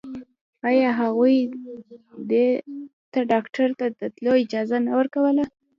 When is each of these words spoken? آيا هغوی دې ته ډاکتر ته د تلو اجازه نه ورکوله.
آيا 0.67 0.89
هغوی 1.01 1.35
دې 2.31 2.47
ته 3.11 3.19
ډاکتر 3.31 3.69
ته 3.79 3.85
د 3.99 4.01
تلو 4.15 4.31
اجازه 4.43 4.77
نه 4.85 4.91
ورکوله. 4.99 5.45